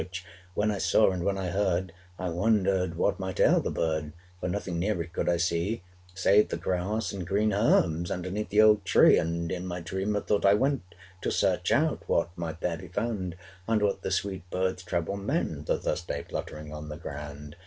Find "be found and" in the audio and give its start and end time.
12.77-13.83